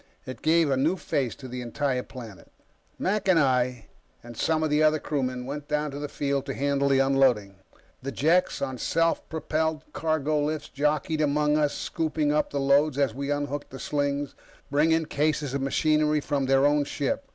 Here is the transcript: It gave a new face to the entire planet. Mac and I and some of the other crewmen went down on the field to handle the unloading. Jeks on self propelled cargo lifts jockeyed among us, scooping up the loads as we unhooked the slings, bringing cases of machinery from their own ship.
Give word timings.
It 0.25 0.41
gave 0.41 0.71
a 0.71 0.77
new 0.77 0.97
face 0.97 1.35
to 1.35 1.47
the 1.47 1.61
entire 1.61 2.01
planet. 2.01 2.51
Mac 2.97 3.27
and 3.27 3.37
I 3.37 3.85
and 4.23 4.35
some 4.35 4.63
of 4.63 4.71
the 4.71 4.81
other 4.81 4.97
crewmen 4.97 5.45
went 5.45 5.67
down 5.67 5.93
on 5.93 6.01
the 6.01 6.09
field 6.09 6.47
to 6.47 6.55
handle 6.55 6.89
the 6.89 6.97
unloading. 6.97 7.57
Jeks 8.03 8.63
on 8.63 8.79
self 8.79 9.29
propelled 9.29 9.83
cargo 9.93 10.39
lifts 10.43 10.69
jockeyed 10.69 11.21
among 11.21 11.55
us, 11.55 11.75
scooping 11.77 12.31
up 12.33 12.49
the 12.49 12.59
loads 12.59 12.97
as 12.97 13.13
we 13.13 13.29
unhooked 13.29 13.69
the 13.69 13.77
slings, 13.77 14.33
bringing 14.71 15.05
cases 15.05 15.53
of 15.53 15.61
machinery 15.61 16.19
from 16.19 16.47
their 16.47 16.65
own 16.65 16.83
ship. 16.83 17.23